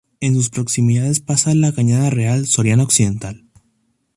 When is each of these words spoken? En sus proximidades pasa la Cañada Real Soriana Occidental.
En 0.19 0.33
sus 0.33 0.49
proximidades 0.49 1.19
pasa 1.19 1.53
la 1.53 1.73
Cañada 1.75 2.09
Real 2.09 2.47
Soriana 2.47 2.81
Occidental. 2.81 3.45